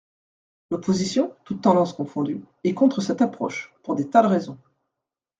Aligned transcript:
L’opposition, 0.71 1.35
toutes 1.43 1.61
tendances 1.61 1.93
confondues, 1.93 2.41
est 2.63 2.73
contre 2.73 3.01
cette 3.01 3.21
approche, 3.21 3.71
pour 3.83 3.93
des 3.93 4.09
tas 4.09 4.23
de 4.23 4.27
raisons. 4.29 4.57